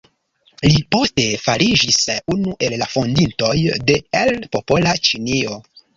Li 0.67 0.79
poste 0.95 1.25
fariĝis 1.41 1.99
unu 2.35 2.55
el 2.69 2.75
la 2.83 2.87
fondintoj 2.95 3.53
de 3.91 3.99
"El 4.23 4.35
Popola 4.57 4.97
Ĉinio". 5.11 5.61